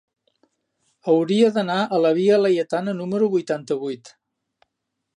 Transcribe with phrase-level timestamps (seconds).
[1.11, 4.15] Hauria d'anar a la via Laietana número vuitanta-vuit.